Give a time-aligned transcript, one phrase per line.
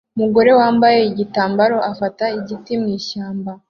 [0.15, 3.51] Umugabo wambaye igitambaro afata igiti mwishyamba